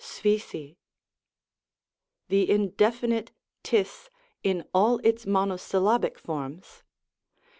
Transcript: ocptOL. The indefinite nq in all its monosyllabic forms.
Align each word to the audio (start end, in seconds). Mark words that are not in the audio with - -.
ocptOL. 0.03 0.77
The 2.29 2.49
indefinite 2.49 3.29
nq 3.63 4.09
in 4.41 4.67
all 4.73 4.97
its 5.05 5.27
monosyllabic 5.27 6.17
forms. 6.17 6.81